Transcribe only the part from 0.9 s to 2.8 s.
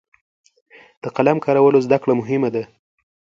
د قلم کارولو زده کړه مهمه ده.